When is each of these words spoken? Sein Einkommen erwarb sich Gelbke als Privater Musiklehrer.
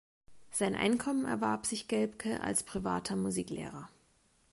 Sein 0.49 0.73
Einkommen 0.73 1.25
erwarb 1.25 1.67
sich 1.67 1.87
Gelbke 1.87 2.41
als 2.41 2.63
Privater 2.63 3.15
Musiklehrer. 3.15 3.87